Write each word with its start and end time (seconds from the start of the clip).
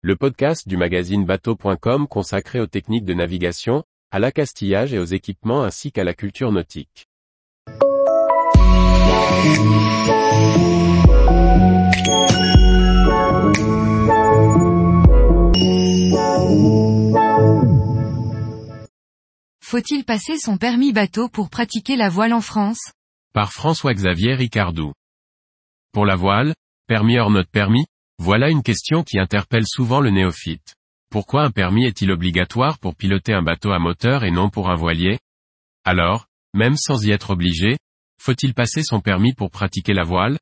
le 0.00 0.14
podcast 0.14 0.68
du 0.68 0.76
magazine 0.76 1.24
bateau.com 1.24 2.06
consacré 2.06 2.60
aux 2.60 2.68
techniques 2.68 3.04
de 3.04 3.14
navigation, 3.14 3.82
à 4.12 4.20
l'accastillage 4.20 4.94
et 4.94 4.98
aux 5.00 5.04
équipements 5.04 5.64
ainsi 5.64 5.90
qu'à 5.90 6.04
la 6.04 6.14
culture 6.14 6.52
nautique. 6.52 7.08
Faut-il 19.60 20.04
passer 20.04 20.38
son 20.38 20.58
permis 20.58 20.92
bateau 20.92 21.28
pour 21.28 21.50
pratiquer 21.50 21.96
la 21.96 22.08
voile 22.08 22.32
en 22.32 22.40
France? 22.40 22.92
Par 23.34 23.52
François-Xavier 23.52 24.34
Ricardou. 24.34 24.92
Pour 25.92 26.06
la 26.06 26.14
voile, 26.14 26.54
permis 26.86 27.18
hors 27.18 27.30
note 27.30 27.50
permis, 27.50 27.86
voilà 28.18 28.50
une 28.50 28.62
question 28.62 29.04
qui 29.04 29.18
interpelle 29.18 29.66
souvent 29.66 30.00
le 30.00 30.10
néophyte. 30.10 30.74
Pourquoi 31.10 31.44
un 31.44 31.50
permis 31.50 31.86
est-il 31.86 32.10
obligatoire 32.10 32.78
pour 32.78 32.94
piloter 32.94 33.32
un 33.32 33.42
bateau 33.42 33.70
à 33.70 33.78
moteur 33.78 34.24
et 34.24 34.30
non 34.30 34.50
pour 34.50 34.68
un 34.68 34.74
voilier? 34.74 35.18
Alors, 35.84 36.26
même 36.52 36.76
sans 36.76 37.02
y 37.04 37.10
être 37.10 37.30
obligé, 37.30 37.78
faut-il 38.20 38.52
passer 38.52 38.82
son 38.82 39.00
permis 39.00 39.32
pour 39.32 39.50
pratiquer 39.50 39.94
la 39.94 40.04
voile? 40.04 40.38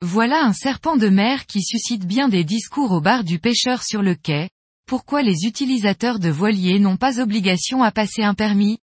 Voilà 0.00 0.44
un 0.44 0.54
serpent 0.54 0.96
de 0.96 1.08
mer 1.08 1.44
qui 1.44 1.62
suscite 1.62 2.06
bien 2.06 2.28
des 2.28 2.44
discours 2.44 2.92
au 2.92 3.02
bar 3.02 3.24
du 3.24 3.38
pêcheur 3.38 3.82
sur 3.82 4.00
le 4.00 4.14
quai. 4.14 4.48
Pourquoi 4.86 5.22
les 5.22 5.44
utilisateurs 5.44 6.18
de 6.18 6.30
voiliers 6.30 6.78
n'ont 6.78 6.96
pas 6.96 7.20
obligation 7.20 7.82
à 7.82 7.90
passer 7.90 8.22
un 8.22 8.34
permis? 8.34 8.78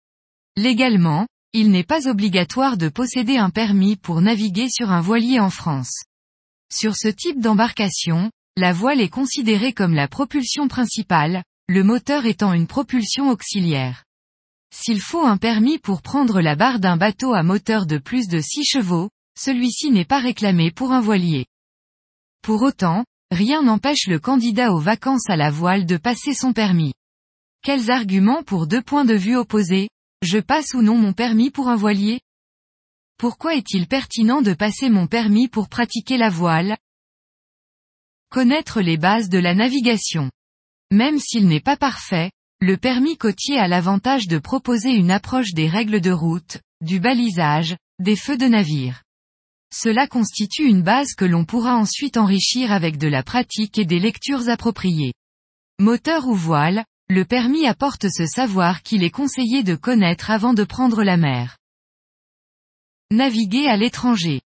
Légalement, 0.57 1.27
il 1.53 1.69
n'est 1.69 1.83
pas 1.83 2.07
obligatoire 2.07 2.77
de 2.77 2.89
posséder 2.89 3.37
un 3.37 3.51
permis 3.51 3.95
pour 3.95 4.21
naviguer 4.21 4.69
sur 4.69 4.89
un 4.89 5.01
voilier 5.01 5.39
en 5.39 5.51
France. 5.51 6.03
Sur 6.75 6.95
ce 6.95 7.07
type 7.07 7.39
d'embarcation, 7.39 8.31
la 8.57 8.73
voile 8.73 8.99
est 8.99 9.09
considérée 9.09 9.73
comme 9.73 9.93
la 9.93 10.07
propulsion 10.07 10.67
principale, 10.67 11.43
le 11.67 11.83
moteur 11.83 12.25
étant 12.25 12.51
une 12.51 12.65
propulsion 12.65 13.29
auxiliaire. 13.29 14.05
S'il 14.73 14.99
faut 14.99 15.23
un 15.23 15.37
permis 15.37 15.77
pour 15.77 16.01
prendre 16.01 16.41
la 16.41 16.55
barre 16.55 16.79
d'un 16.79 16.97
bateau 16.97 17.35
à 17.35 17.43
moteur 17.43 17.85
de 17.85 17.99
plus 17.99 18.27
de 18.27 18.39
6 18.39 18.65
chevaux, 18.65 19.11
celui-ci 19.39 19.91
n'est 19.91 20.03
pas 20.03 20.17
réclamé 20.17 20.71
pour 20.71 20.93
un 20.93 20.99
voilier. 20.99 21.45
Pour 22.41 22.63
autant, 22.63 23.05
rien 23.29 23.61
n'empêche 23.61 24.07
le 24.07 24.17
candidat 24.17 24.73
aux 24.73 24.79
vacances 24.79 25.29
à 25.29 25.35
la 25.35 25.51
voile 25.51 25.85
de 25.85 25.97
passer 25.97 26.33
son 26.33 26.53
permis. 26.53 26.93
Quels 27.63 27.91
arguments 27.91 28.41
pour 28.41 28.65
deux 28.65 28.81
points 28.81 29.05
de 29.05 29.13
vue 29.13 29.35
opposés? 29.35 29.89
Je 30.23 30.39
passe 30.39 30.73
ou 30.73 30.81
non 30.81 30.97
mon 30.97 31.13
permis 31.13 31.51
pour 31.51 31.67
un 31.67 31.75
voilier? 31.75 32.19
Pourquoi 33.17 33.55
est-il 33.55 33.87
pertinent 33.87 34.41
de 34.41 34.53
passer 34.53 34.89
mon 34.89 35.07
permis 35.07 35.47
pour 35.47 35.69
pratiquer 35.69 36.17
la 36.17 36.29
voile? 36.29 36.77
Connaître 38.29 38.81
les 38.81 38.97
bases 38.97 39.29
de 39.29 39.39
la 39.39 39.55
navigation. 39.55 40.31
Même 40.91 41.19
s'il 41.19 41.47
n'est 41.47 41.59
pas 41.59 41.77
parfait, 41.77 42.31
le 42.59 42.77
permis 42.77 43.17
côtier 43.17 43.57
a 43.57 43.67
l'avantage 43.67 44.27
de 44.27 44.37
proposer 44.37 44.91
une 44.91 45.11
approche 45.11 45.53
des 45.53 45.67
règles 45.67 46.01
de 46.01 46.11
route, 46.11 46.59
du 46.81 46.99
balisage, 46.99 47.75
des 47.99 48.15
feux 48.15 48.37
de 48.37 48.45
navire. 48.45 49.03
Cela 49.73 50.07
constitue 50.07 50.67
une 50.67 50.83
base 50.83 51.13
que 51.13 51.25
l'on 51.25 51.45
pourra 51.45 51.75
ensuite 51.75 52.17
enrichir 52.17 52.71
avec 52.71 52.97
de 52.97 53.07
la 53.07 53.23
pratique 53.23 53.77
et 53.77 53.85
des 53.85 53.99
lectures 53.99 54.49
appropriées. 54.49 55.13
Moteur 55.79 56.27
ou 56.27 56.35
voile, 56.35 56.85
le 57.09 57.25
permis 57.25 57.65
apporte 57.65 58.07
ce 58.09 58.25
savoir 58.25 58.83
qu'il 58.83 59.03
est 59.03 59.09
conseillé 59.09 59.63
de 59.63 59.75
connaître 59.75 60.31
avant 60.31 60.53
de 60.53 60.63
prendre 60.63 61.03
la 61.03 61.17
mer. 61.17 61.57
Naviguer 63.13 63.67
à 63.67 63.77
l'étranger. 63.77 64.41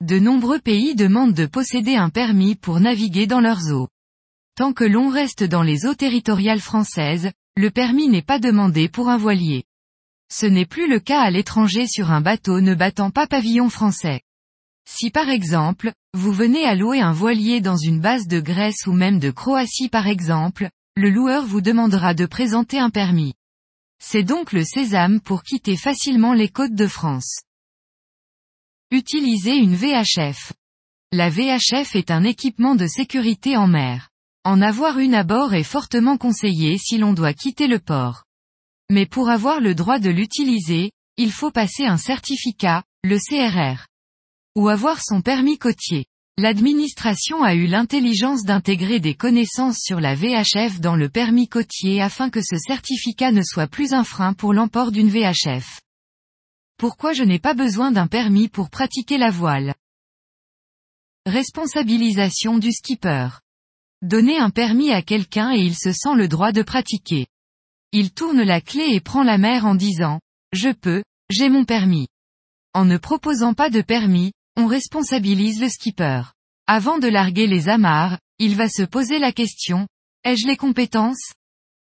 De 0.00 0.20
nombreux 0.20 0.60
pays 0.60 0.94
demandent 0.94 1.34
de 1.34 1.46
posséder 1.46 1.96
un 1.96 2.10
permis 2.10 2.54
pour 2.54 2.78
naviguer 2.78 3.26
dans 3.26 3.40
leurs 3.40 3.72
eaux. 3.72 3.88
Tant 4.54 4.72
que 4.72 4.84
l'on 4.84 5.08
reste 5.08 5.42
dans 5.42 5.64
les 5.64 5.84
eaux 5.84 5.96
territoriales 5.96 6.60
françaises, 6.60 7.32
le 7.56 7.72
permis 7.72 8.06
n'est 8.06 8.22
pas 8.22 8.38
demandé 8.38 8.88
pour 8.88 9.08
un 9.08 9.16
voilier. 9.16 9.64
Ce 10.30 10.46
n'est 10.46 10.64
plus 10.64 10.88
le 10.88 11.00
cas 11.00 11.22
à 11.22 11.30
l'étranger 11.32 11.88
sur 11.88 12.12
un 12.12 12.20
bateau 12.20 12.60
ne 12.60 12.76
battant 12.76 13.10
pas 13.10 13.26
pavillon 13.26 13.68
français. 13.68 14.20
Si 14.88 15.10
par 15.10 15.28
exemple, 15.28 15.92
vous 16.12 16.30
venez 16.30 16.64
à 16.66 16.76
louer 16.76 17.00
un 17.00 17.12
voilier 17.12 17.60
dans 17.60 17.76
une 17.76 17.98
base 17.98 18.28
de 18.28 18.38
Grèce 18.38 18.86
ou 18.86 18.92
même 18.92 19.18
de 19.18 19.32
Croatie 19.32 19.88
par 19.88 20.06
exemple, 20.06 20.70
le 20.94 21.10
loueur 21.10 21.44
vous 21.46 21.62
demandera 21.62 22.14
de 22.14 22.26
présenter 22.26 22.78
un 22.78 22.90
permis. 22.90 23.34
C'est 24.00 24.22
donc 24.22 24.52
le 24.52 24.62
sésame 24.62 25.20
pour 25.20 25.42
quitter 25.42 25.76
facilement 25.76 26.32
les 26.32 26.48
côtes 26.48 26.76
de 26.76 26.86
France. 26.86 27.40
Utilisez 28.94 29.56
une 29.56 29.74
VHF. 29.74 30.52
La 31.10 31.28
VHF 31.28 31.96
est 31.96 32.12
un 32.12 32.22
équipement 32.22 32.76
de 32.76 32.86
sécurité 32.86 33.56
en 33.56 33.66
mer. 33.66 34.10
En 34.44 34.62
avoir 34.62 35.00
une 35.00 35.16
à 35.16 35.24
bord 35.24 35.52
est 35.52 35.64
fortement 35.64 36.16
conseillé 36.16 36.78
si 36.78 36.96
l'on 36.98 37.12
doit 37.12 37.34
quitter 37.34 37.66
le 37.66 37.80
port. 37.80 38.22
Mais 38.92 39.04
pour 39.04 39.30
avoir 39.30 39.58
le 39.58 39.74
droit 39.74 39.98
de 39.98 40.10
l'utiliser, 40.10 40.92
il 41.16 41.32
faut 41.32 41.50
passer 41.50 41.84
un 41.84 41.96
certificat, 41.96 42.84
le 43.02 43.18
CRR. 43.18 43.88
Ou 44.54 44.68
avoir 44.68 45.02
son 45.02 45.22
permis 45.22 45.58
côtier. 45.58 46.06
L'administration 46.38 47.42
a 47.42 47.56
eu 47.56 47.66
l'intelligence 47.66 48.44
d'intégrer 48.44 49.00
des 49.00 49.16
connaissances 49.16 49.80
sur 49.80 49.98
la 49.98 50.14
VHF 50.14 50.78
dans 50.78 50.94
le 50.94 51.08
permis 51.08 51.48
côtier 51.48 52.00
afin 52.00 52.30
que 52.30 52.42
ce 52.42 52.56
certificat 52.58 53.32
ne 53.32 53.42
soit 53.42 53.66
plus 53.66 53.92
un 53.92 54.04
frein 54.04 54.34
pour 54.34 54.52
l'emport 54.52 54.92
d'une 54.92 55.08
VHF. 55.08 55.80
Pourquoi 56.76 57.12
je 57.12 57.22
n'ai 57.22 57.38
pas 57.38 57.54
besoin 57.54 57.92
d'un 57.92 58.08
permis 58.08 58.48
pour 58.48 58.68
pratiquer 58.68 59.16
la 59.16 59.30
voile? 59.30 59.74
Responsabilisation 61.24 62.58
du 62.58 62.72
skipper. 62.72 63.28
Donner 64.02 64.38
un 64.38 64.50
permis 64.50 64.90
à 64.90 65.00
quelqu'un 65.00 65.52
et 65.52 65.60
il 65.60 65.76
se 65.76 65.92
sent 65.92 66.14
le 66.16 66.28
droit 66.28 66.52
de 66.52 66.62
pratiquer. 66.62 67.26
Il 67.92 68.12
tourne 68.12 68.42
la 68.42 68.60
clé 68.60 68.88
et 68.90 69.00
prend 69.00 69.22
la 69.22 69.38
mer 69.38 69.66
en 69.66 69.76
disant⁇ 69.76 70.16
Je 70.52 70.70
peux, 70.70 71.04
j'ai 71.30 71.48
mon 71.48 71.64
permis⁇ 71.64 72.04
En 72.74 72.84
ne 72.84 72.96
proposant 72.96 73.54
pas 73.54 73.70
de 73.70 73.80
permis, 73.80 74.32
on 74.56 74.66
responsabilise 74.66 75.60
le 75.60 75.68
skipper. 75.68 76.22
Avant 76.66 76.98
de 76.98 77.08
larguer 77.08 77.46
les 77.46 77.68
amarres, 77.68 78.18
il 78.38 78.56
va 78.56 78.68
se 78.68 78.82
poser 78.82 79.20
la 79.20 79.32
question⁇ 79.32 79.82
Ai-je 80.24 80.46
les 80.46 80.56
compétences? 80.56 81.32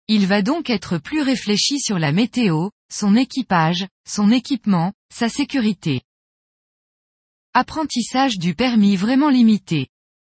Il 0.08 0.26
va 0.26 0.42
donc 0.42 0.70
être 0.70 0.98
plus 0.98 1.22
réfléchi 1.22 1.78
sur 1.78 1.98
la 1.98 2.10
météo, 2.10 2.70
son 2.92 3.16
équipage, 3.16 3.86
son 4.06 4.30
équipement, 4.30 4.92
sa 5.12 5.28
sécurité. 5.28 6.02
Apprentissage 7.54 8.38
du 8.38 8.54
permis 8.54 8.96
vraiment 8.96 9.30
limité. 9.30 9.88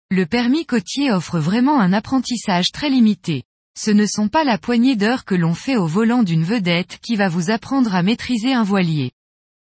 Le 0.09 0.25
permis 0.25 0.65
côtier 0.65 1.11
offre 1.11 1.39
vraiment 1.39 1.79
un 1.79 1.93
apprentissage 1.93 2.71
très 2.71 2.89
limité. 2.89 3.43
Ce 3.77 3.91
ne 3.91 4.07
sont 4.07 4.27
pas 4.27 4.43
la 4.43 4.57
poignée 4.57 4.95
d'heures 4.95 5.23
que 5.23 5.35
l'on 5.35 5.53
fait 5.53 5.77
au 5.77 5.85
volant 5.85 6.23
d'une 6.23 6.43
vedette 6.43 6.97
qui 7.01 7.15
va 7.15 7.29
vous 7.29 7.51
apprendre 7.51 7.93
à 7.93 8.01
maîtriser 8.01 8.53
un 8.53 8.63
voilier. 8.63 9.11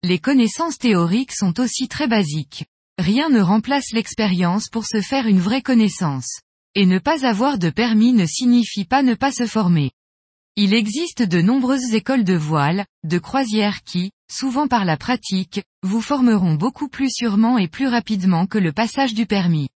Les 0.03 0.19
connaissances 0.19 0.77
théoriques 0.77 1.33
sont 1.33 1.59
aussi 1.61 1.89
très 1.89 2.07
basiques. 2.07 2.67
Rien 2.99 3.31
ne 3.31 3.41
remplace 3.41 3.93
l'expérience 3.93 4.69
pour 4.69 4.85
se 4.85 5.01
faire 5.01 5.27
une 5.27 5.41
vraie 5.41 5.63
connaissance. 5.63 6.41
Et 6.75 6.85
ne 6.85 6.99
pas 6.99 7.25
avoir 7.25 7.59
de 7.59 7.71
permis 7.71 8.13
ne 8.13 8.27
signifie 8.27 8.85
pas 8.85 9.03
ne 9.03 9.15
pas 9.15 9.33
se 9.33 9.47
former. 9.47 9.93
Il 10.57 10.73
existe 10.73 11.23
de 11.23 11.41
nombreuses 11.41 11.95
écoles 11.95 12.23
de 12.23 12.35
voile, 12.35 12.85
de 13.03 13.19
croisière 13.19 13.83
qui, 13.83 14.13
souvent 14.31 14.69
par 14.69 14.85
la 14.85 14.97
pratique, 14.97 15.65
vous 15.83 16.01
formeront 16.01 16.55
beaucoup 16.55 16.89
plus 16.89 17.11
sûrement 17.11 17.59
et 17.59 17.67
plus 17.67 17.89
rapidement 17.89 18.47
que 18.47 18.59
le 18.59 18.73
passage 18.73 19.15
du 19.15 19.27
permis. 19.27 19.69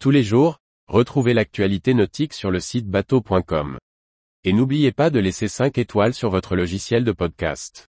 Tous 0.00 0.10
les 0.10 0.24
jours, 0.24 0.58
retrouvez 0.88 1.34
l'actualité 1.34 1.94
nautique 1.94 2.32
sur 2.32 2.50
le 2.50 2.58
site 2.58 2.88
bateau.com. 2.88 3.78
Et 4.42 4.52
n'oubliez 4.52 4.90
pas 4.90 5.10
de 5.10 5.20
laisser 5.20 5.46
5 5.46 5.78
étoiles 5.78 6.14
sur 6.14 6.30
votre 6.30 6.56
logiciel 6.56 7.04
de 7.04 7.12
podcast. 7.12 7.89